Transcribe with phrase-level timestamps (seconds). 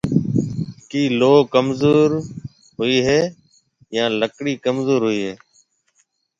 [0.89, 2.09] ڪِي لوه ڪمزور
[2.77, 3.21] هوئي هيَ
[3.95, 5.33] يان لڪڙِي ڪمزور هوئي هيَ؟